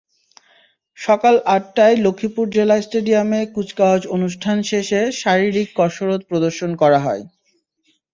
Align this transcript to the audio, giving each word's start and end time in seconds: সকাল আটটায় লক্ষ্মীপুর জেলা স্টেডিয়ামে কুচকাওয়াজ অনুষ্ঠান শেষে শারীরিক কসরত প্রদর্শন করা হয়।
সকাল 0.97 1.35
আটটায় 1.55 1.95
লক্ষ্মীপুর 2.05 2.45
জেলা 2.55 2.77
স্টেডিয়ামে 2.81 3.39
কুচকাওয়াজ 3.53 4.03
অনুষ্ঠান 4.15 4.57
শেষে 4.69 5.01
শারীরিক 5.21 5.67
কসরত 5.75 6.21
প্রদর্শন 6.29 6.71
করা 6.81 6.99
হয়। 7.05 7.23